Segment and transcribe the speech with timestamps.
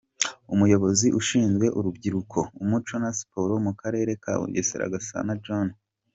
[0.53, 5.69] Umuyobozi ushinzwe urubyiruko, umuco na siporo mu karere ka Bugesera, Gasana John.